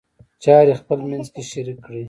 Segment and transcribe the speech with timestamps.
[0.43, 1.99] چارې خپلمنځ کې شریک کړئ.